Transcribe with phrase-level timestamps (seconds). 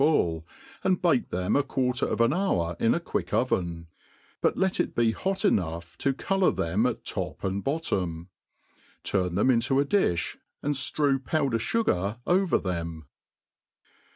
[0.01, 0.43] fuTi,
[0.83, 3.85] and bake them a quarter of an hour in a quick oven;
[4.41, 8.27] but let it b^ hoc enough to colour them at top and bottom:
[9.03, 13.05] turn them into a di(h, and ftfew powdcr fugar over them.